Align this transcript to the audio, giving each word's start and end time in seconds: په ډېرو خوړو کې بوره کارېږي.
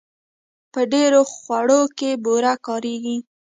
په 0.71 0.81
ډېرو 0.93 1.21
خوړو 1.33 1.81
کې 1.97 2.09
بوره 2.23 2.53
کارېږي. 2.65 3.17